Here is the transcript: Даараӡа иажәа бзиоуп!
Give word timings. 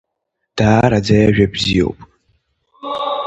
Даараӡа 0.57 1.15
иажәа 1.19 1.47
бзиоуп! 1.53 1.99